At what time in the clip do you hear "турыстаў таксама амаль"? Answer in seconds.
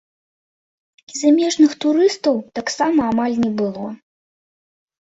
1.87-3.35